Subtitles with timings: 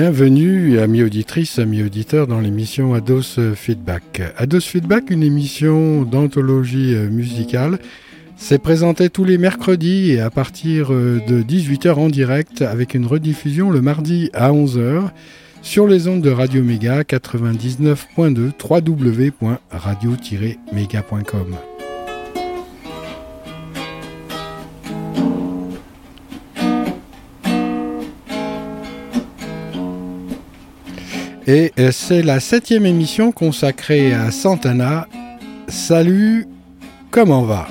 [0.00, 4.22] Bienvenue, amis auditrices, amis auditeurs, dans l'émission Ados Feedback.
[4.38, 7.78] Ados Feedback, une émission d'anthologie musicale.
[8.34, 13.70] C'est présenté tous les mercredis et à partir de 18h en direct avec une rediffusion
[13.70, 15.10] le mardi à 11h
[15.60, 21.56] sur les ondes de Radio Méga 99.2 www.radio-méga.com.
[31.52, 35.08] Et euh, c'est la septième émission consacrée à Santana.
[35.66, 36.46] Salut,
[37.10, 37.66] comment va?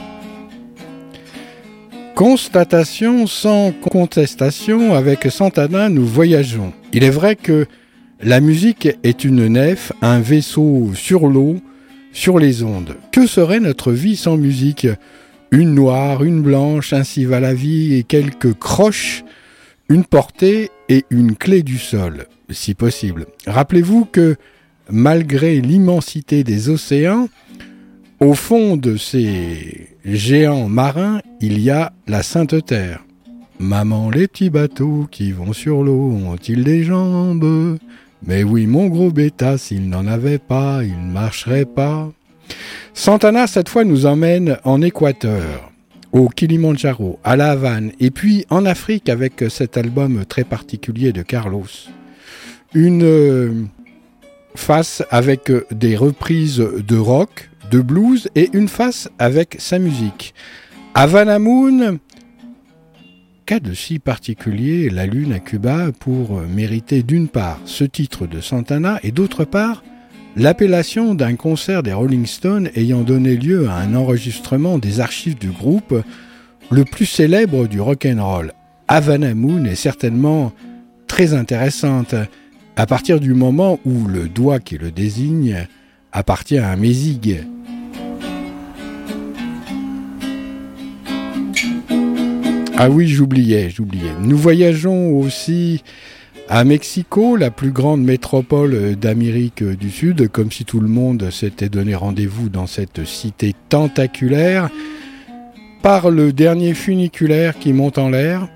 [2.13, 6.73] Constatation sans contestation, avec Santana nous voyageons.
[6.91, 7.67] Il est vrai que
[8.21, 11.61] la musique est une nef, un vaisseau sur l'eau,
[12.11, 12.97] sur les ondes.
[13.13, 14.87] Que serait notre vie sans musique?
[15.51, 19.23] Une noire, une blanche, ainsi va la vie, et quelques croches,
[19.87, 23.27] une portée et une clé du sol si possible.
[23.45, 24.35] Rappelez-vous que
[24.89, 27.29] malgré l'immensité des océans,
[28.19, 33.05] au fond de ces géants marins, il y a la Sainte Terre.
[33.59, 37.77] Maman, les petits bateaux qui vont sur l'eau ont-ils des jambes?
[38.25, 42.11] Mais oui, mon gros bêta, s'il n'en avait pas, il ne marcherait pas.
[42.93, 45.71] Santana, cette fois, nous emmène en Équateur,
[46.11, 51.21] au Kilimandjaro, à La Havane, et puis en Afrique avec cet album très particulier de
[51.21, 51.67] Carlos
[52.73, 53.65] une euh,
[54.55, 60.33] face avec euh, des reprises de rock, de blues et une face avec sa musique.
[60.93, 61.99] Havana Moon,
[63.45, 68.41] cas de si particulier la lune à Cuba pour mériter d'une part ce titre de
[68.41, 69.83] Santana et d'autre part
[70.35, 75.49] l'appellation d'un concert des Rolling Stones ayant donné lieu à un enregistrement des archives du
[75.49, 76.03] groupe
[76.71, 78.53] le plus célèbre du rock and roll.
[78.87, 80.51] Havana Moon est certainement
[81.07, 82.15] très intéressante
[82.79, 85.67] à partir du moment où le doigt qui le désigne
[86.13, 87.43] appartient à un mésig.
[92.77, 94.13] Ah oui, j'oubliais, j'oubliais.
[94.21, 95.83] Nous voyageons aussi
[96.47, 101.67] à Mexico, la plus grande métropole d'Amérique du Sud, comme si tout le monde s'était
[101.67, 104.69] donné rendez-vous dans cette cité tentaculaire,
[105.81, 108.47] par le dernier funiculaire qui monte en l'air,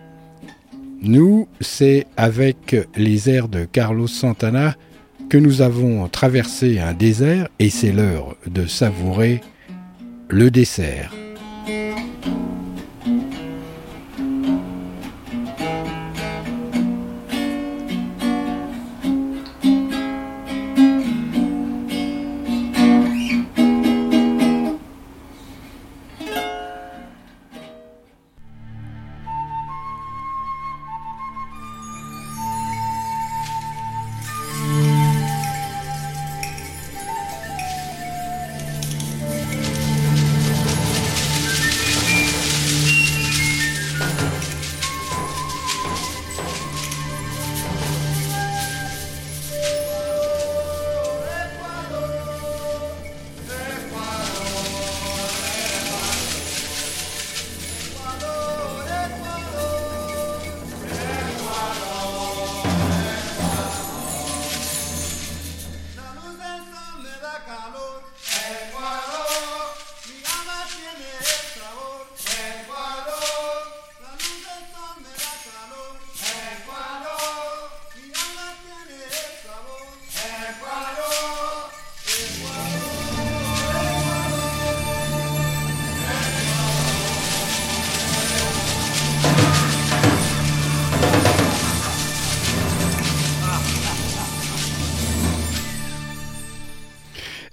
[1.04, 4.76] nous, c'est avec les airs de Carlos Santana
[5.30, 9.42] que nous avons traversé un désert et c'est l'heure de savourer
[10.30, 11.14] le dessert.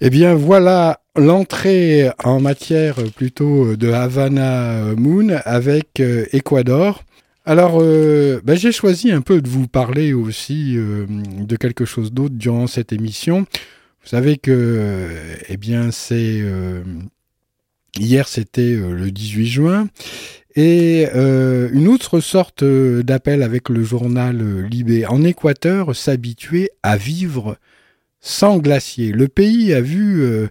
[0.02, 7.05] Eh bien voilà l'entrée en matière plutôt de Havana Moon avec euh, Ecuador.
[7.44, 12.14] Alors, euh, ben, j'ai choisi un peu de vous parler aussi euh, de quelque chose
[12.14, 13.41] d'autre durant cette émission.
[13.41, 15.06] Vous savez que,
[15.50, 16.43] eh bien, c'est
[17.99, 19.88] hier, c'était le 18 juin,
[20.56, 27.58] et une autre sorte d'appel avec le journal Libé en Équateur s'habituer à vivre
[28.20, 29.12] sans glaciers.
[29.12, 30.49] Le pays a vu euh,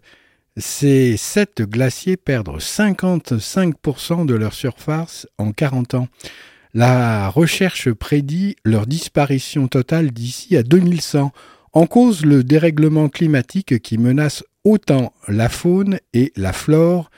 [0.58, 6.08] ces sept glaciers perdre 55% de leur surface en 40 ans.
[6.74, 11.32] La recherche prédit leur disparition totale d'ici à 2100,
[11.74, 17.10] en cause le dérèglement climatique qui menace autant la faune et la flore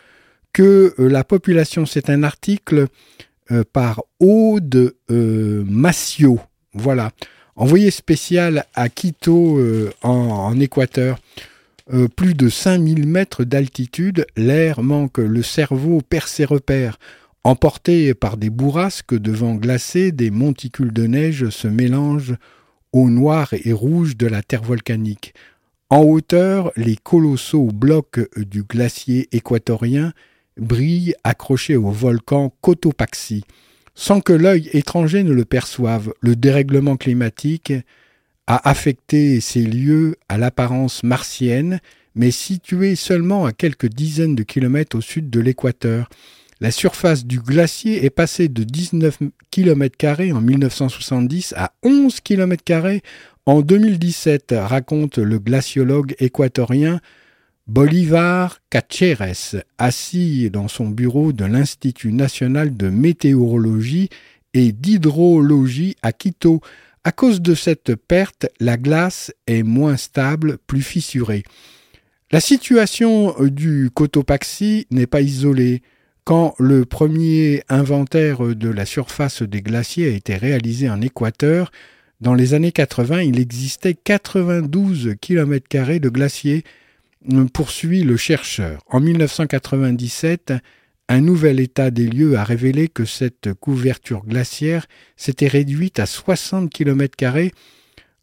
[0.54, 1.86] que euh, la population.
[1.86, 2.88] C'est un article
[3.52, 6.40] euh, par Aude Massio.
[6.74, 7.12] Voilà.
[7.56, 11.20] Envoyé spécial à Quito euh, en, Équateur,
[11.94, 16.98] euh, plus de 5000 mètres d'altitude, l'air manque, le cerveau perd ses repères.
[17.44, 22.36] Emporté par des bourrasques de vent glacé, des monticules de neige se mélangent
[22.94, 25.34] au noir et rouge de la terre volcanique.
[25.90, 30.14] En hauteur, les colossaux blocs du glacier équatorien
[30.58, 33.44] brillent accrochés au volcan Cotopaxi.
[33.96, 37.74] Sans que l'œil étranger ne le perçoive, le dérèglement climatique
[38.48, 41.80] a affecté ces lieux à l'apparence martienne,
[42.16, 46.10] mais situés seulement à quelques dizaines de kilomètres au sud de l'équateur.
[46.60, 53.02] La surface du glacier est passée de 19 km en 1970 à 11 km
[53.48, 57.00] en 2017, raconte le glaciologue équatorien
[57.74, 64.10] Bolivar Cacheres, assis dans son bureau de l'Institut national de météorologie
[64.54, 66.60] et d'hydrologie à Quito.
[67.06, 71.44] À cause de cette perte, la glace est moins stable, plus fissurée.
[72.34, 75.82] La situation du Cotopaxi n'est pas isolée.
[76.26, 81.72] Quand le premier inventaire de la surface des glaciers a été réalisé en Équateur,
[82.20, 86.66] dans les années 80, il existait 92 km de glaciers
[87.54, 88.82] poursuit le chercheur.
[88.88, 90.54] En 1997,
[91.10, 94.88] un nouvel état des lieux a révélé que cette couverture glaciaire
[95.18, 97.50] s'était réduite à 60 km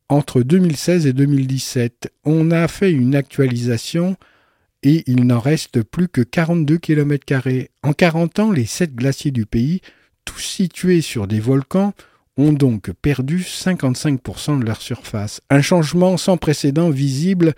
[0.08, 2.12] entre 2016 et 2017.
[2.24, 4.16] On a fait une actualisation
[4.82, 7.48] et il n'en reste plus que 42 km.
[7.82, 9.80] En 40 ans, les sept glaciers du pays,
[10.24, 11.92] tous situés sur des volcans,
[12.36, 15.40] ont donc perdu 55% de leur surface.
[15.50, 17.54] Un changement sans précédent visible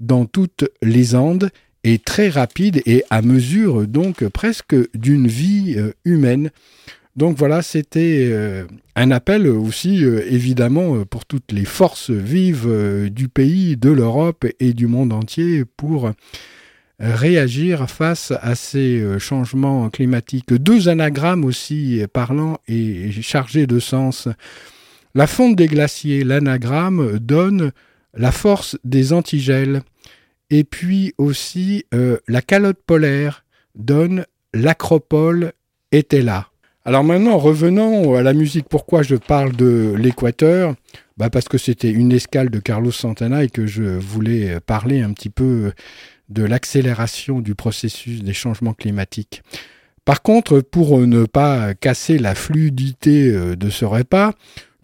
[0.00, 1.50] dans toutes les Andes
[1.84, 6.50] est très rapide et à mesure donc presque d'une vie euh, humaine.
[7.16, 8.64] Donc voilà, c'était euh,
[8.96, 14.72] un appel aussi euh, évidemment pour toutes les forces vives du pays, de l'Europe et
[14.72, 16.12] du monde entier pour
[16.98, 20.52] réagir face à ces changements climatiques.
[20.52, 24.28] Deux anagrammes aussi parlants et chargés de sens.
[25.14, 27.72] La fonte des glaciers, l'anagramme donne
[28.14, 29.82] la force des antigels.
[30.50, 35.52] Et puis aussi, euh, la calotte polaire donne l'acropole
[35.92, 36.48] était là.
[36.84, 38.66] Alors maintenant, revenons à la musique.
[38.68, 40.74] Pourquoi je parle de l'équateur?
[41.18, 45.12] Bah Parce que c'était une escale de Carlos Santana et que je voulais parler un
[45.12, 45.72] petit peu
[46.30, 49.42] de l'accélération du processus des changements climatiques.
[50.04, 54.32] Par contre, pour ne pas casser la fluidité euh, de ce repas,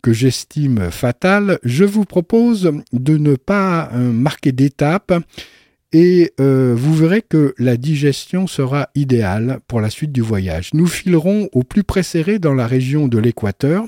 [0.07, 5.13] que j'estime fatal, je vous propose de ne pas euh, marquer d'étape
[5.93, 10.71] et euh, vous verrez que la digestion sera idéale pour la suite du voyage.
[10.75, 13.85] Nous filerons au plus précéré dans la région de l'équateur.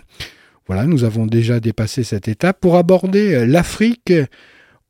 [0.67, 4.13] Voilà, nous avons déjà dépassé cette étape pour aborder l'Afrique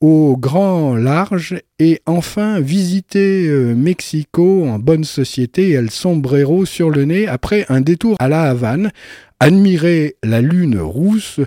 [0.01, 6.89] au grand large et enfin visiter euh, Mexico en bonne société et El sombrero sur
[6.91, 8.93] le nez après un détour à La Havane,
[9.41, 11.41] admirer la lune rousse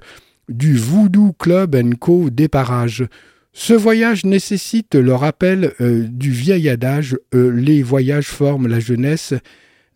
[0.50, 3.06] du Voodoo Club Co des parages.
[3.54, 9.34] Ce voyage nécessite le rappel euh, du vieil adage euh, les voyages forment la jeunesse,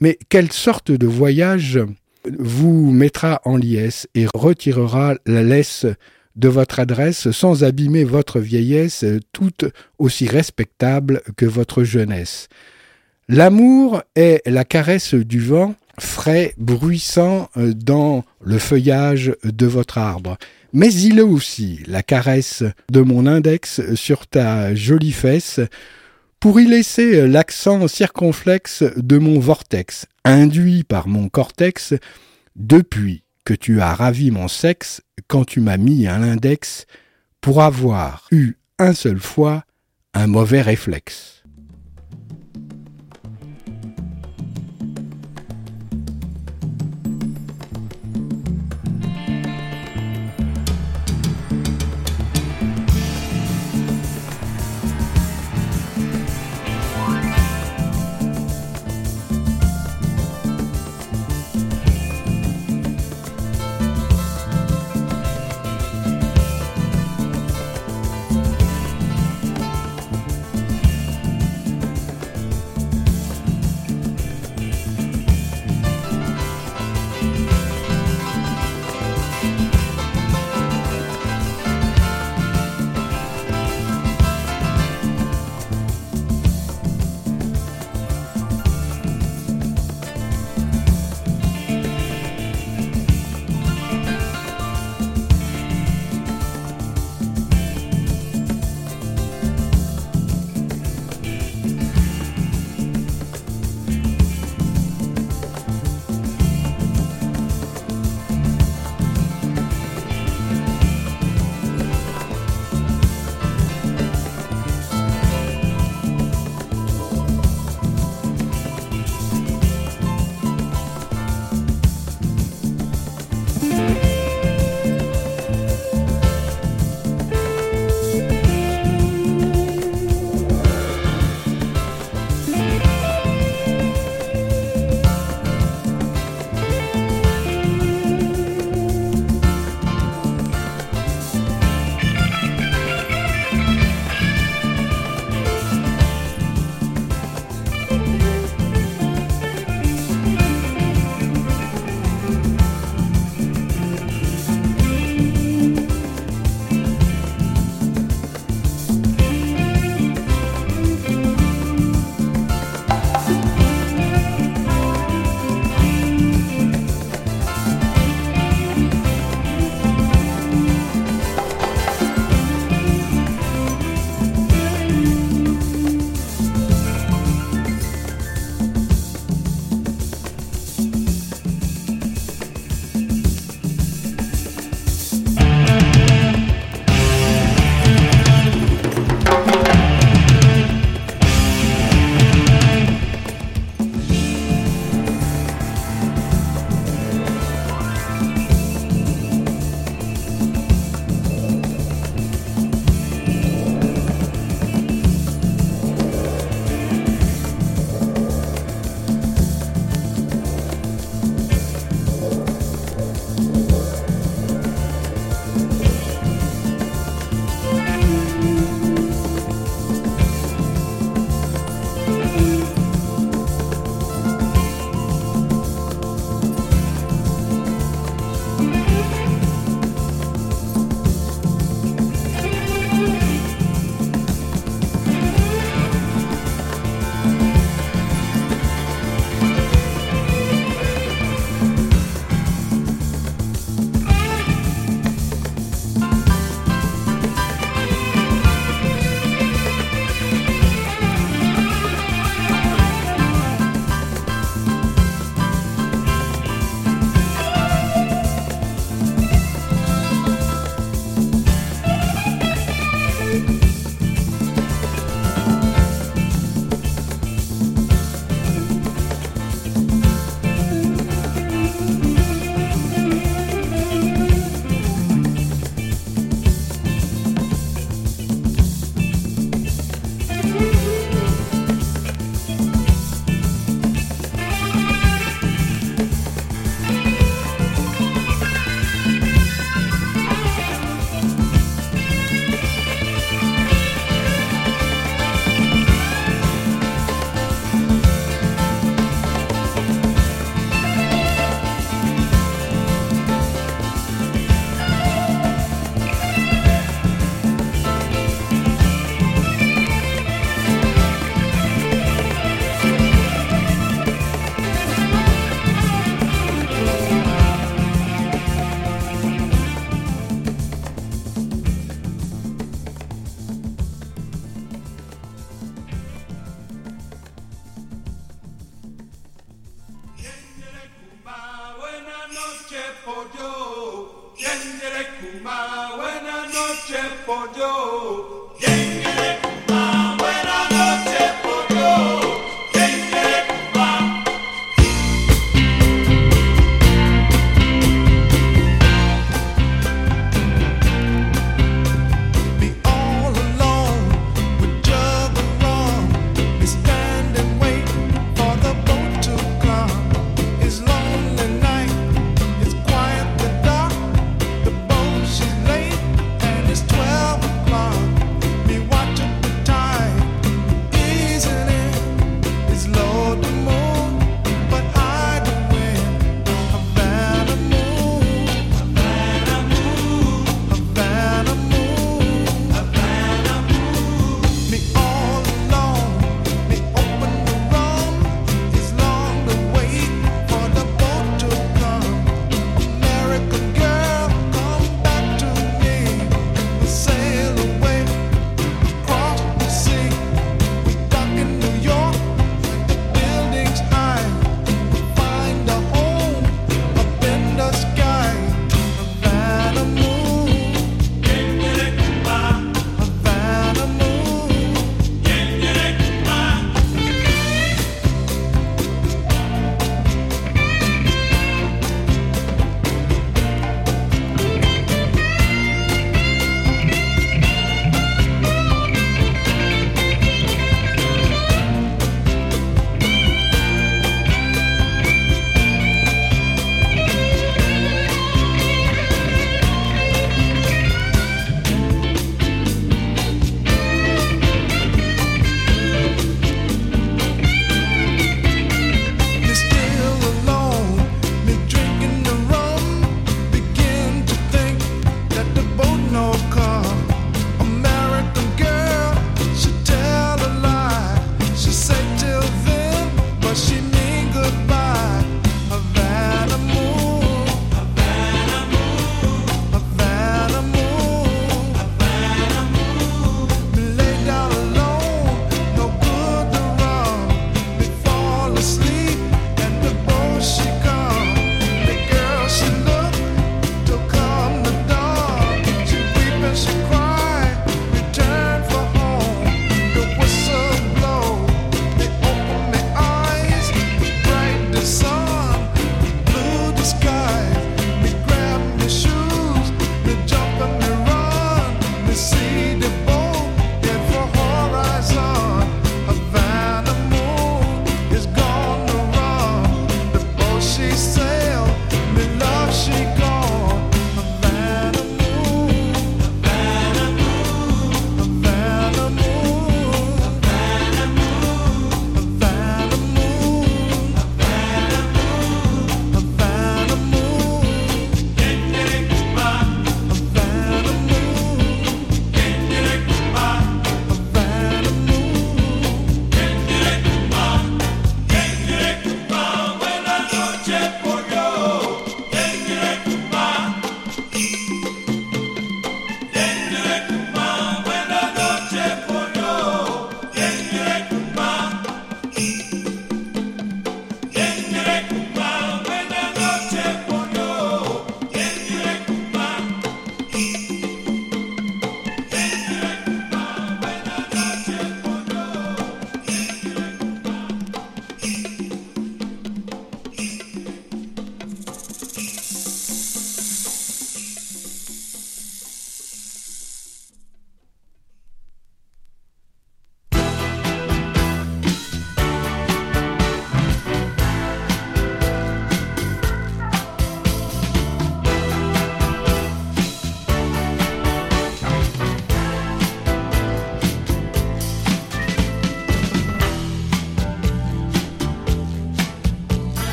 [0.00, 1.80] mais quelle sorte de voyage
[2.38, 5.86] vous mettra en liesse et retirera la laisse
[6.36, 9.64] de votre adresse sans abîmer votre vieillesse toute
[9.98, 12.48] aussi respectable que votre jeunesse?
[13.28, 20.36] L'amour est la caresse du vent frais, bruissant euh, dans le feuillage de votre arbre
[20.72, 25.60] mais il est aussi la caresse de mon index sur ta jolie fesse
[26.38, 31.94] pour y laisser l'accent circonflexe de mon vortex, induit par mon cortex,
[32.56, 36.86] depuis que tu as ravi mon sexe quand tu m'as mis un index
[37.40, 39.64] pour avoir eu un seul fois
[40.14, 41.39] un mauvais réflexe.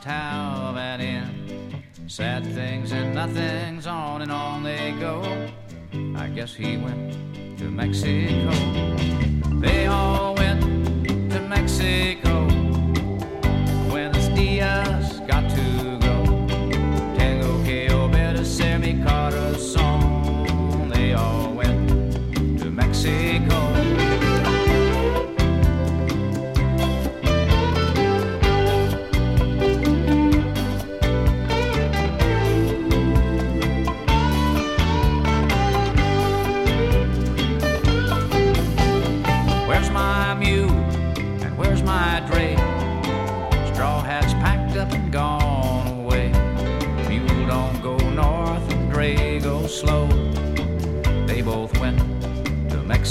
[0.00, 1.74] just how that ends.
[2.06, 5.22] Sad things and nothings on and on they go.
[6.16, 7.12] I guess he went
[7.58, 8.50] to Mexico.
[9.60, 10.62] They all went
[11.30, 12.29] to Mexico.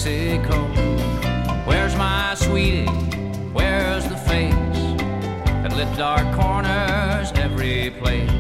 [0.06, 0.56] Mexico.
[1.66, 2.86] Where's my sweetie?
[3.52, 4.54] Where's the face
[5.62, 8.39] that lived our corners every place?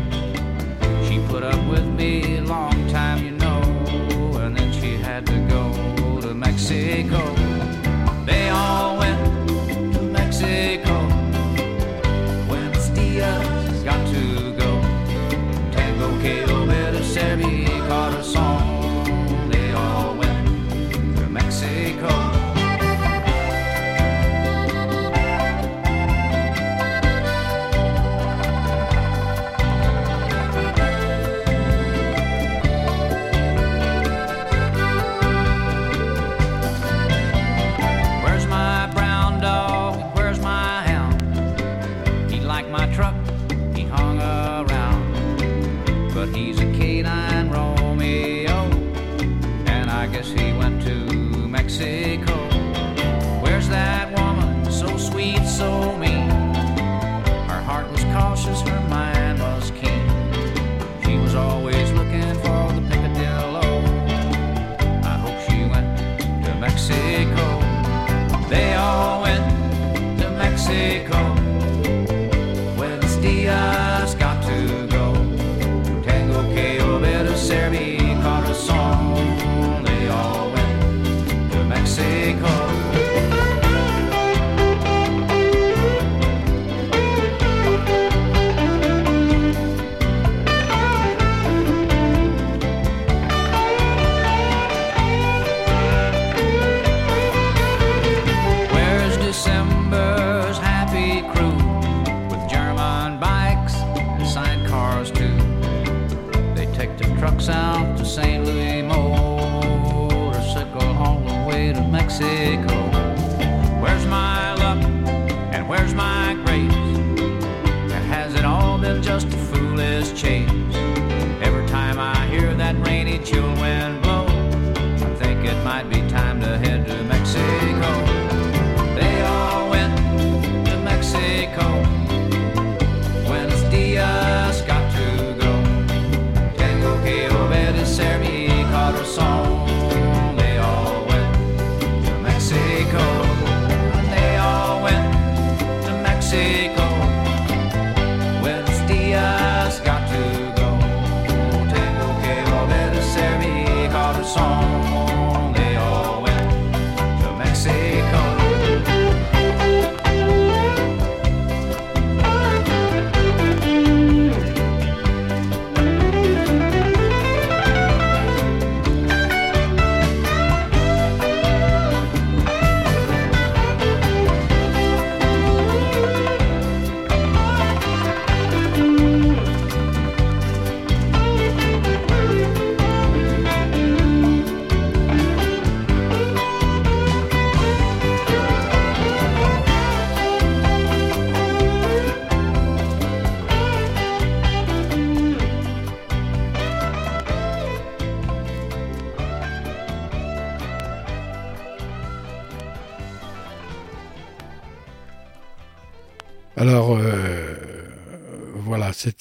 [112.10, 112.89] Mexico.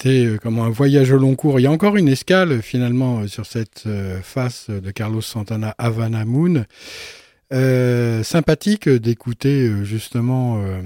[0.01, 1.59] C'était euh, comment un voyage au long cours.
[1.59, 5.75] Il y a encore une escale finalement euh, sur cette euh, face de Carlos Santana
[5.77, 6.63] Havana Moon.
[7.51, 10.81] Euh, sympathique d'écouter justement euh,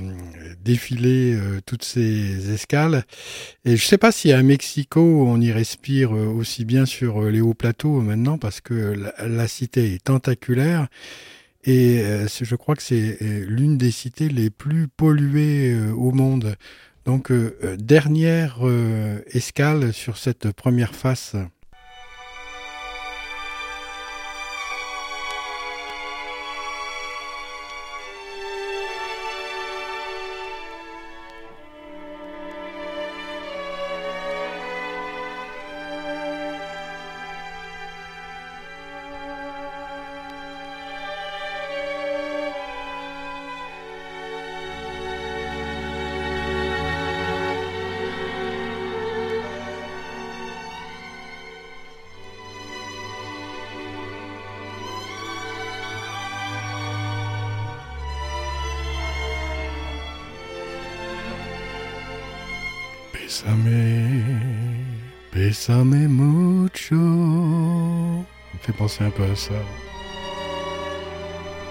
[0.63, 3.03] défiler euh, toutes ces escales.
[3.65, 7.41] Et je ne sais pas si à Mexico on y respire aussi bien sur les
[7.41, 10.87] hauts plateaux maintenant parce que la, la cité est tentaculaire.
[11.65, 12.03] Et
[12.41, 16.57] je crois que c'est l'une des cités les plus polluées au monde.
[17.05, 21.35] Donc, euh, euh, dernière euh, escale sur cette première face.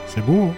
[0.06, 0.54] C'est beau, hein.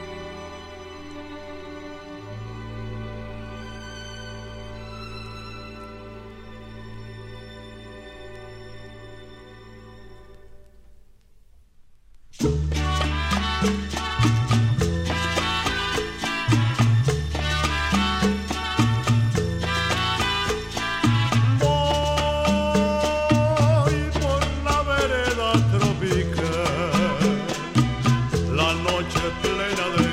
[28.94, 30.03] noche plena de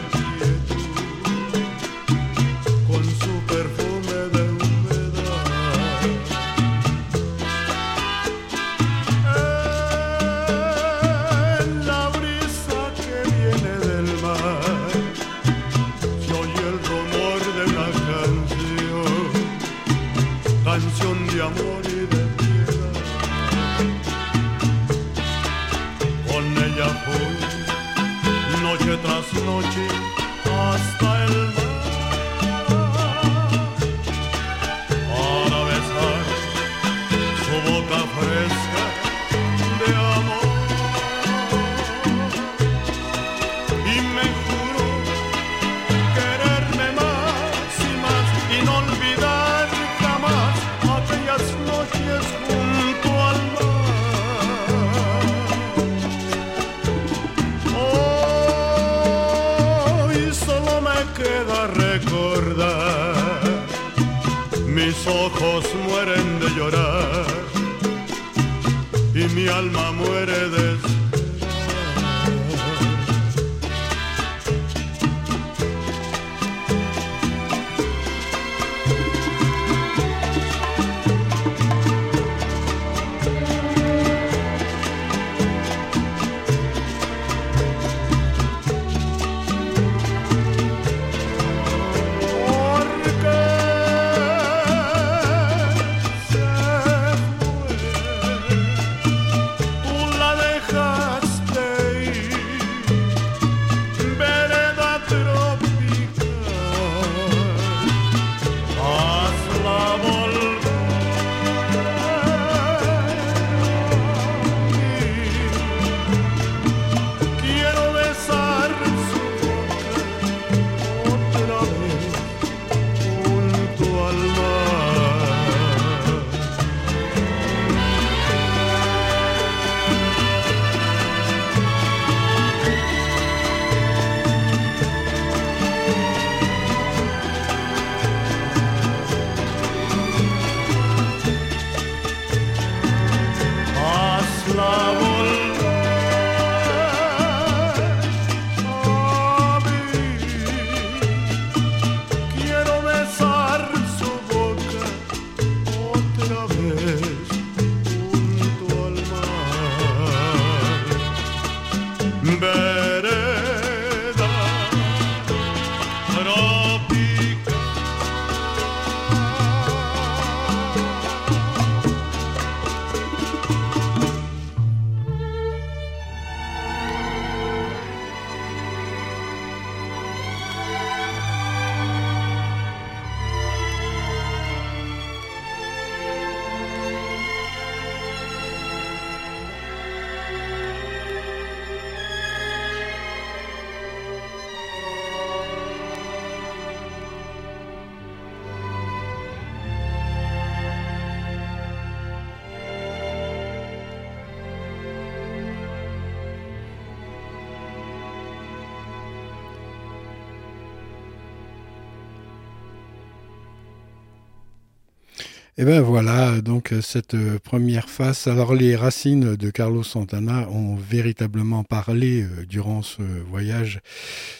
[215.61, 218.25] Et ben voilà, donc euh, cette euh, première face.
[218.25, 223.79] Alors les racines de Carlos Santana ont véritablement parlé euh, durant ce voyage.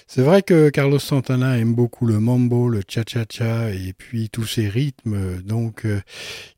[0.08, 4.68] C'est vrai que Carlos Santana aime beaucoup le mambo, le cha-cha-cha et puis tous ces
[4.68, 5.86] rythmes donc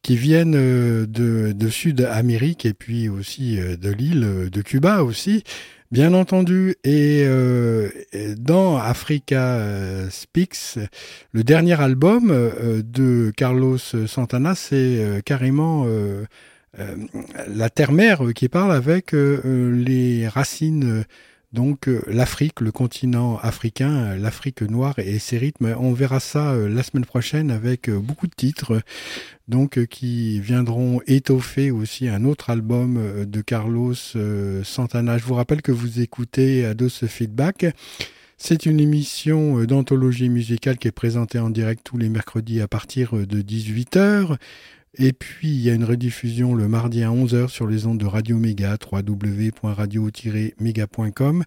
[0.02, 5.43] qui viennent de, Sud-Amérique et puis aussi de l'île de Cuba aussi.
[5.93, 7.88] Bien entendu, et euh,
[8.36, 10.79] dans Africa euh, Speaks,
[11.34, 15.86] le dernier album euh, de Carlos Santana, c'est carrément
[17.47, 21.06] la terre-mère qui parle avec les racines,
[21.51, 25.75] donc l'Afrique, le continent africain, l'Afrique noire et ses rythmes.
[25.79, 28.82] On verra ça la semaine prochaine avec beaucoup de titres,
[29.47, 35.17] donc euh, qui viendront étoffer aussi un autre album euh, de Carlos euh, Santana.
[35.17, 37.65] Je vous rappelle que vous écoutez Ados Feedback.
[38.38, 43.13] C'est une émission d'anthologie musicale qui est présentée en direct tous les mercredis à partir
[43.13, 44.38] de 18h.
[44.95, 48.05] Et puis, il y a une rediffusion le mardi à 11h sur les ondes de
[48.05, 51.43] Radio Méga, www.radio-méga.com,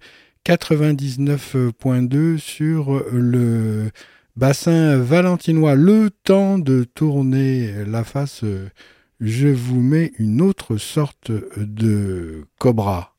[0.46, 3.90] 99.2 sur le
[4.36, 5.74] bassin valentinois.
[5.74, 8.44] Le temps de tourner la face,
[9.20, 13.14] je vous mets une autre sorte de cobra.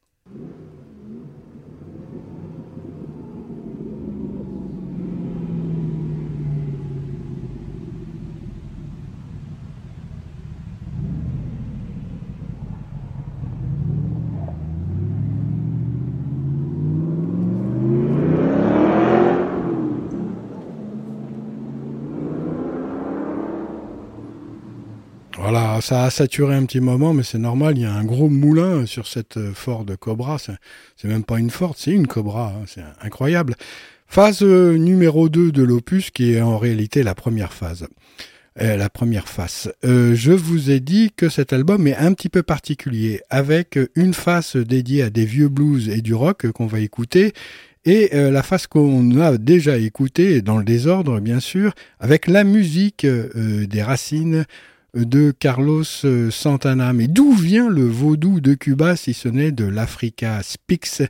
[25.82, 27.78] Ça a saturé un petit moment, mais c'est normal.
[27.78, 30.38] Il y a un gros moulin sur cette euh, Ford Cobra.
[30.40, 32.54] C'est même pas une Ford, c'est une Cobra.
[32.56, 33.56] hein, C'est incroyable.
[34.08, 37.88] Phase euh, numéro 2 de l'opus, qui est en réalité la première phase.
[38.62, 39.70] Euh, la première face.
[39.84, 44.56] Je vous ai dit que cet album est un petit peu particulier, avec une face
[44.56, 47.34] dédiée à des vieux blues et du rock qu'on va écouter,
[47.86, 53.06] et la face qu'on a déjà écoutée, dans le désordre bien sûr, avec la musique
[53.06, 54.46] des racines
[55.06, 56.94] de Carlos euh, Santana.
[56.94, 61.04] Mais d'où vient le vaudou de Cuba si ce n'est de l'Africa Spix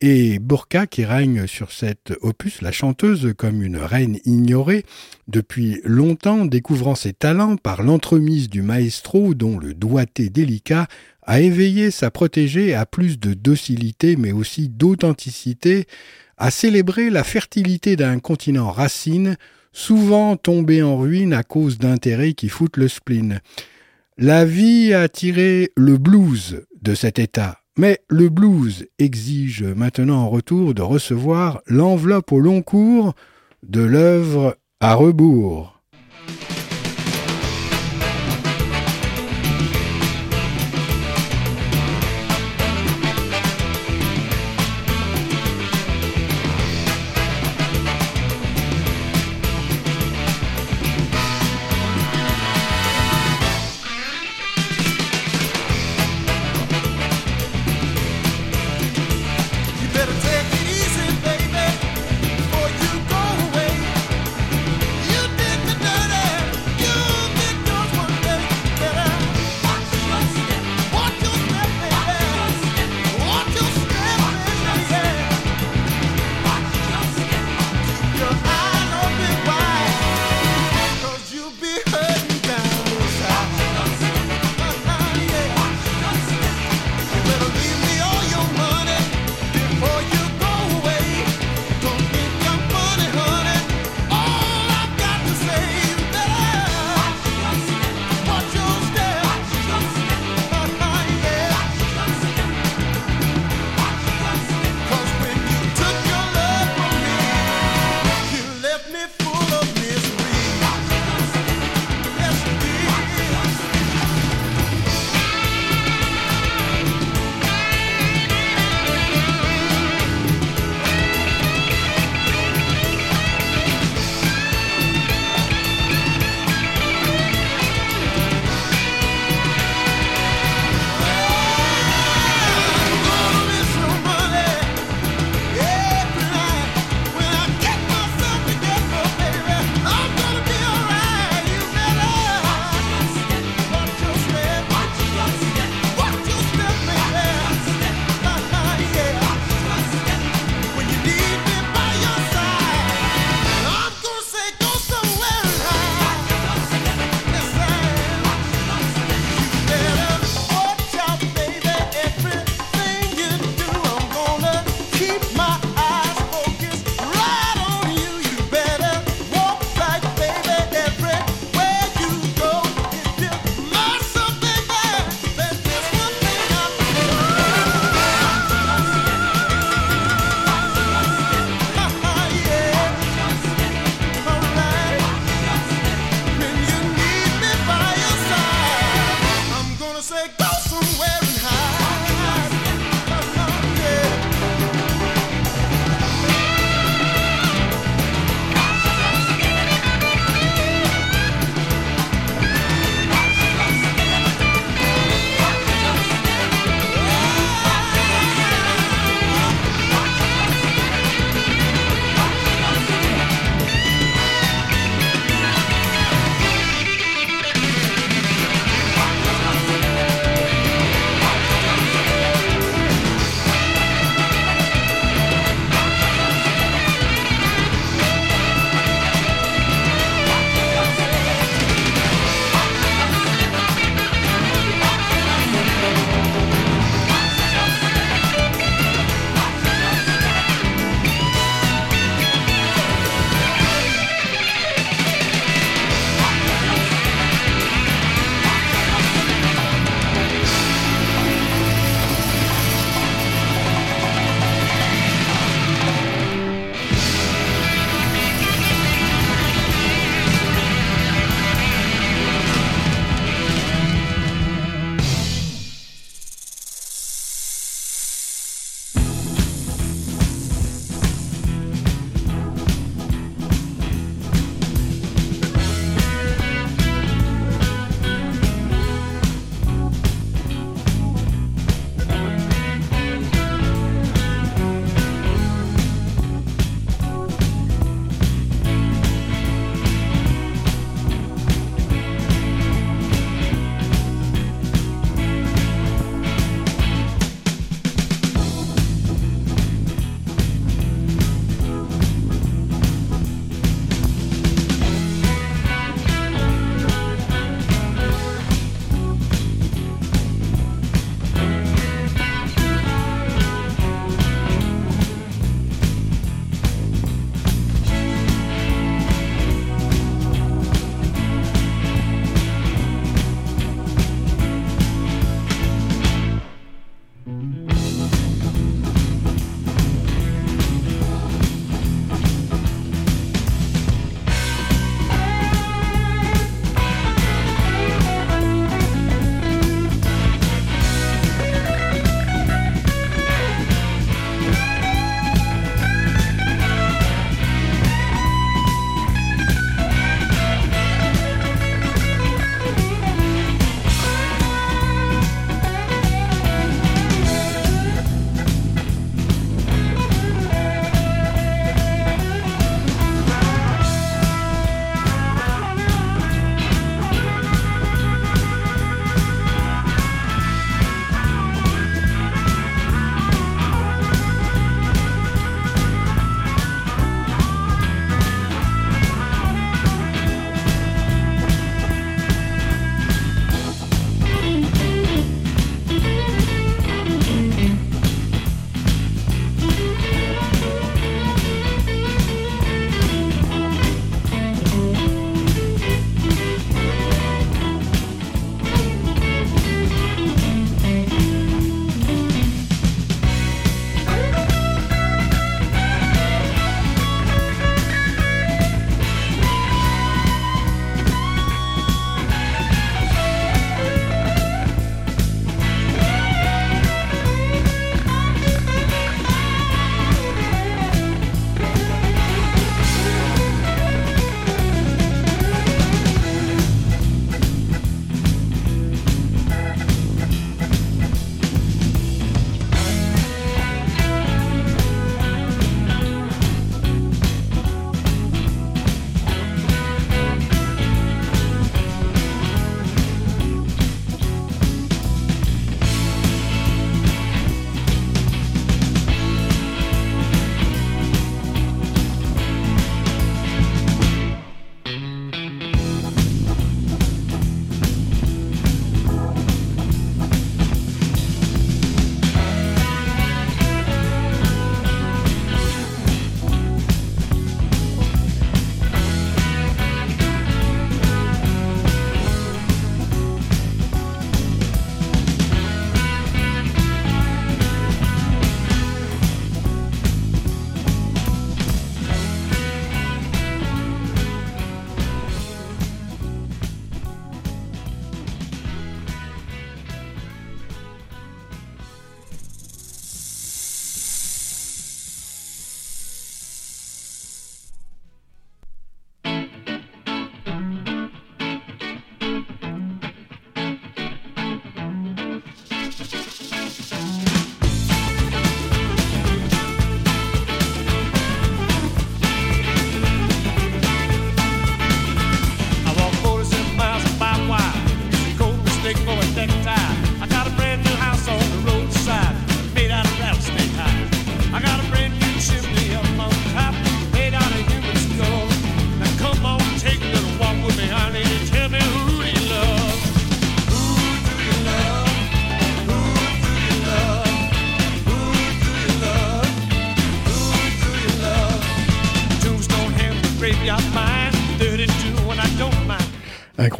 [0.00, 4.84] et Burka qui règne sur cet opus, la chanteuse comme une reine ignorée
[5.28, 10.88] depuis longtemps, découvrant ses talents par l'entremise du maestro dont le doigté délicat
[11.22, 15.86] a éveillé sa protégée à plus de docilité mais aussi d'authenticité,
[16.36, 19.36] à célébrer la fertilité d'un continent racine
[19.74, 23.40] souvent tombé en ruine à cause d'intérêts qui foutent le spleen.
[24.16, 30.30] La vie a tiré le blues de cet état, mais le blues exige maintenant en
[30.30, 33.14] retour de recevoir l'enveloppe au long cours
[33.64, 35.73] de l'œuvre à rebours.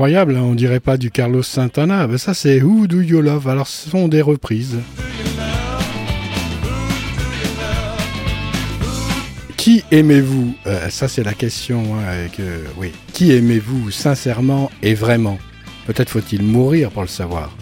[0.04, 2.06] Incroyable, hein, on dirait pas du Carlos Santana.
[2.18, 3.48] Ça, c'est Who Do You Love?
[3.48, 4.76] Alors, ce sont des reprises.
[9.56, 10.54] Qui aimez-vous?
[10.66, 11.94] Euh, Ça, c'est la question.
[11.96, 12.28] hein,
[12.76, 12.92] oui.
[13.14, 15.38] Qui aimez-vous sincèrement et vraiment?
[15.86, 17.56] Peut-être faut-il mourir pour le savoir.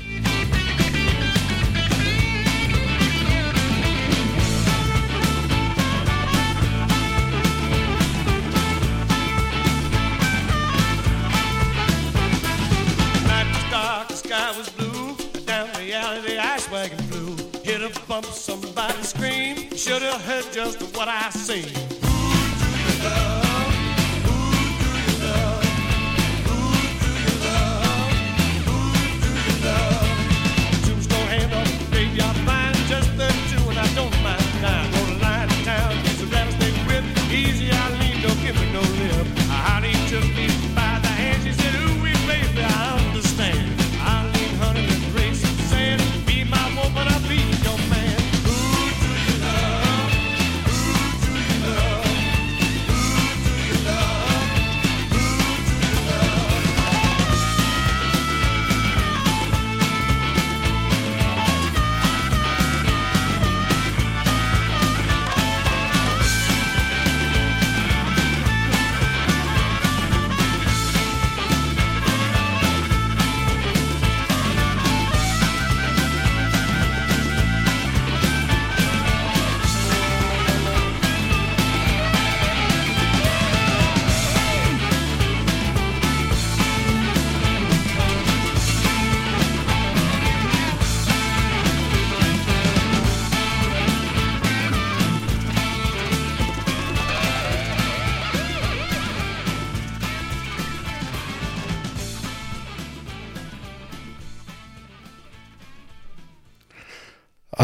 [16.62, 17.36] Volkswagen blue.
[17.62, 19.56] Hit a bump, somebody scream.
[19.76, 21.64] Should've heard just what I seen.
[21.64, 23.41] Who do you love?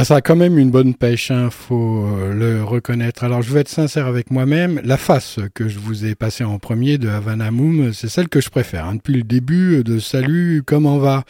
[0.00, 3.24] Ah, ça a quand même une bonne pêche, hein, faut euh, le reconnaître.
[3.24, 4.80] Alors, je vais être sincère avec moi-même.
[4.84, 8.40] La face que je vous ai passée en premier de Havana Moom, c'est celle que
[8.40, 8.84] je préfère.
[8.86, 11.24] hein, depuis le début de Salut, comment va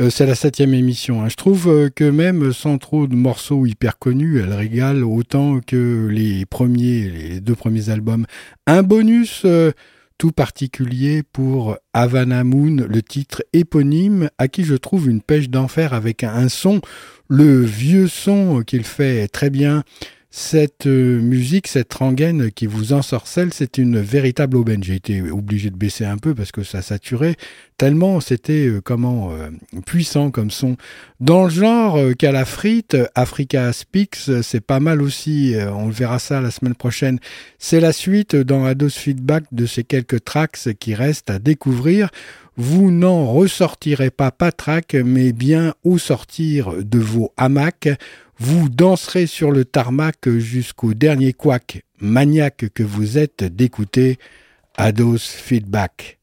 [0.00, 1.22] Euh, C'est la septième émission.
[1.22, 1.28] hein.
[1.28, 6.08] Je trouve euh, que même sans trop de morceaux hyper connus, elle régale autant que
[6.10, 8.24] les premiers, les deux premiers albums.
[8.66, 9.44] Un bonus
[10.18, 15.94] tout particulier pour Havana Moon, le titre éponyme, à qui je trouve une pêche d'enfer
[15.94, 16.80] avec un, son,
[17.28, 19.84] le vieux son qu'il fait très bien.
[20.34, 24.82] Cette euh, musique, cette rengaine qui vous ensorcelle, c'est une véritable aubaine.
[24.82, 27.36] J'ai été obligé de baisser un peu parce que ça saturait
[27.76, 29.50] tellement c'était euh, comment euh,
[29.84, 30.78] puissant comme son.
[31.20, 35.54] Dans le genre qu'à la frite, Africa Speaks, c'est pas mal aussi.
[35.70, 37.18] on verra ça la semaine prochaine.
[37.58, 42.08] C'est la suite dans Ados Feedback de ces quelques tracks qui restent à découvrir.
[42.56, 47.88] Vous n'en ressortirez pas patraque, mais bien au sortir de vos hamacs,
[48.44, 54.18] vous danserez sur le tarmac jusqu'au dernier couac maniaque que vous êtes d'écouter
[54.76, 56.18] Ados Feedback.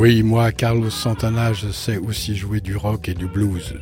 [0.00, 3.74] Oui, moi, Carlos Santana, je sais aussi jouer du rock et du blues.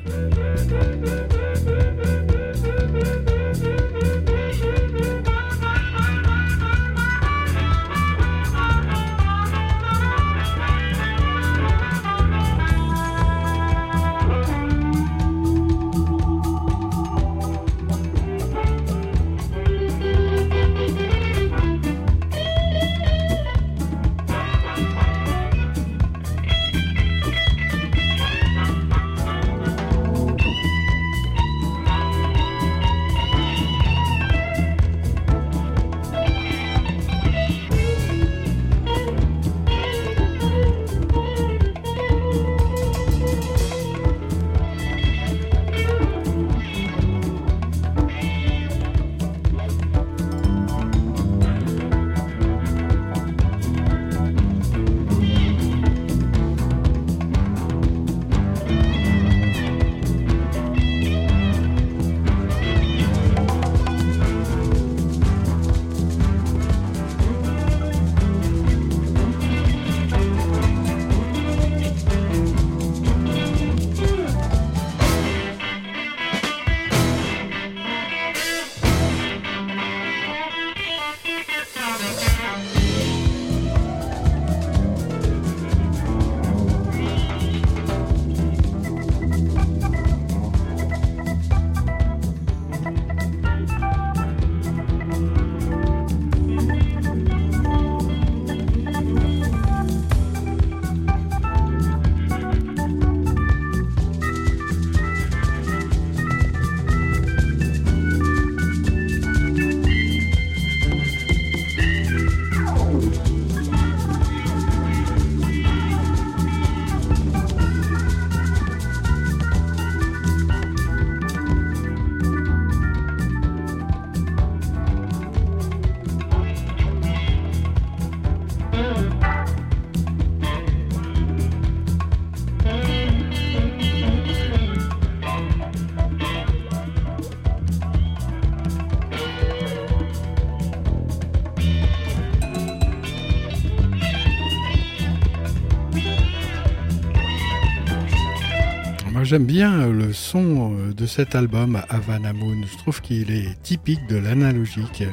[149.29, 152.63] J'aime bien le son euh, de cet album Havana Moon.
[152.65, 155.05] Je trouve qu'il est typique de l'analogique.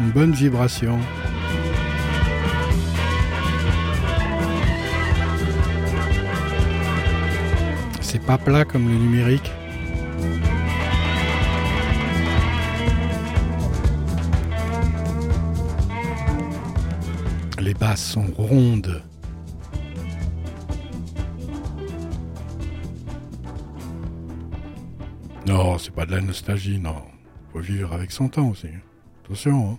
[0.00, 0.98] Une bonne vibration.
[8.02, 9.50] C'est pas plat comme le numérique.
[17.94, 19.02] Sont rondes.
[25.46, 26.96] Non, c'est pas de la nostalgie, non.
[27.52, 28.68] Faut vivre avec son temps aussi.
[29.24, 29.72] Attention.
[29.72, 29.78] Hein.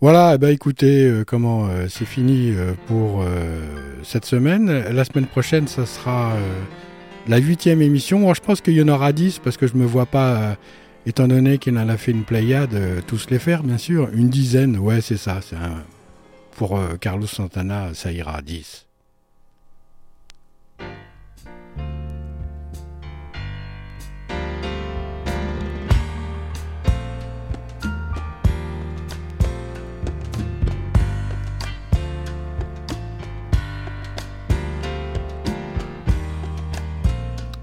[0.00, 3.24] Voilà, ben écoutez, euh, comment euh, c'est fini euh, pour
[4.02, 4.70] cette semaine.
[4.70, 6.34] La semaine prochaine, ça sera
[7.26, 8.20] la huitième émission.
[8.20, 10.56] Moi, je pense qu'il y en aura dix parce que je me vois pas,
[11.06, 14.08] étant donné qu'il en a fait une pléiade, tous les faire, bien sûr.
[14.12, 15.40] Une dizaine, ouais, c'est ça.
[15.40, 15.82] C'est un...
[16.58, 18.84] Pour euh, Carlos Santana, ça ira à 10.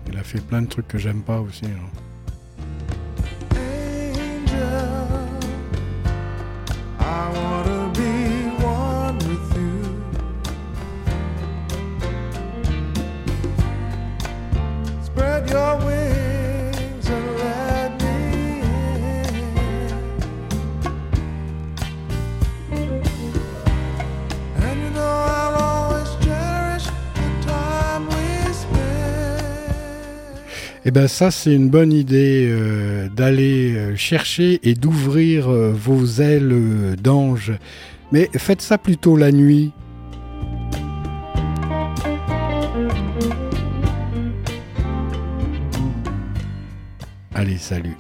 [0.08, 1.66] Il a fait plein de trucs que j'aime pas aussi.
[1.66, 2.05] hein.
[30.96, 36.96] Ben ça c'est une bonne idée euh, d'aller euh, chercher et d'ouvrir euh, vos ailes
[37.04, 37.52] d'ange.
[38.14, 39.74] Mais faites ça plutôt la nuit.
[47.34, 47.98] Allez, salut.